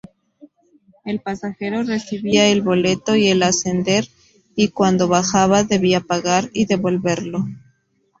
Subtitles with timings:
[1.05, 4.07] El pasajero recibía el boleto al ascender,
[4.55, 7.45] y cuando bajaba debía pagar y devolverlo.